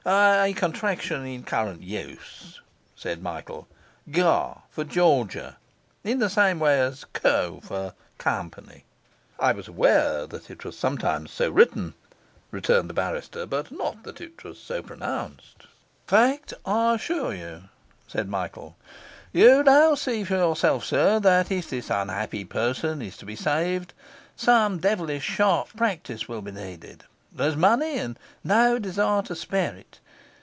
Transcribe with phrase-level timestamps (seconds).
[0.03, 2.59] 'A contraction in current use,'
[2.95, 3.67] said Michael.
[4.09, 4.61] 'Ga.
[4.71, 5.57] for Georgia,
[6.03, 7.59] in The same way as Co.
[7.61, 8.83] for Company.'
[9.39, 11.93] 'I was aware it was sometimes so written,'
[12.49, 15.67] returned the barrister, 'but not that it was so pronounced.'
[16.07, 17.65] 'Fact, I assure you,'
[18.07, 18.75] said Michael.
[19.31, 23.93] 'You now see for yourself, sir, that if this unhappy person is to be saved,
[24.35, 27.03] some devilish sharp practice will be needed.
[27.33, 29.99] There's money, and no desire to spare it.